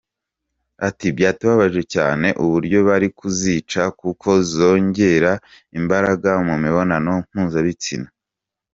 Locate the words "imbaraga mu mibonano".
5.79-7.13